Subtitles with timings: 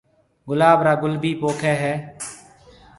[0.47, 1.93] گُلاب را گُل ڀِي پوکيَ هيَ۔